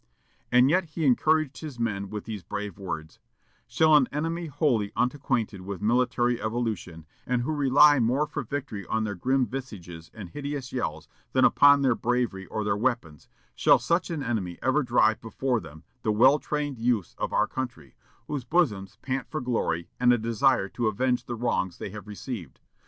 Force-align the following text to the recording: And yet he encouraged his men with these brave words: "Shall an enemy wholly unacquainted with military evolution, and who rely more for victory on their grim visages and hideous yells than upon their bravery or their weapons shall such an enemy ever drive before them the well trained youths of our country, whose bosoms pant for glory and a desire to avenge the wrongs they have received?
And 0.51 0.67
yet 0.71 0.85
he 0.85 1.05
encouraged 1.05 1.59
his 1.61 1.79
men 1.79 2.09
with 2.09 2.23
these 2.23 2.41
brave 2.41 2.79
words: 2.79 3.19
"Shall 3.67 3.95
an 3.95 4.07
enemy 4.11 4.47
wholly 4.47 4.91
unacquainted 4.95 5.61
with 5.61 5.79
military 5.79 6.41
evolution, 6.41 7.05
and 7.27 7.43
who 7.43 7.51
rely 7.53 7.99
more 7.99 8.25
for 8.25 8.41
victory 8.41 8.83
on 8.87 9.03
their 9.03 9.13
grim 9.13 9.45
visages 9.45 10.09
and 10.11 10.29
hideous 10.29 10.73
yells 10.73 11.07
than 11.33 11.45
upon 11.45 11.83
their 11.83 11.93
bravery 11.93 12.47
or 12.47 12.63
their 12.63 12.75
weapons 12.75 13.29
shall 13.53 13.77
such 13.77 14.09
an 14.09 14.23
enemy 14.23 14.57
ever 14.63 14.81
drive 14.81 15.21
before 15.21 15.59
them 15.59 15.83
the 16.01 16.11
well 16.11 16.39
trained 16.39 16.79
youths 16.79 17.13
of 17.19 17.31
our 17.31 17.45
country, 17.45 17.93
whose 18.25 18.43
bosoms 18.43 18.97
pant 19.03 19.29
for 19.29 19.39
glory 19.39 19.87
and 19.99 20.11
a 20.11 20.17
desire 20.17 20.67
to 20.69 20.87
avenge 20.87 21.25
the 21.25 21.35
wrongs 21.35 21.77
they 21.77 21.91
have 21.91 22.07
received? 22.07 22.59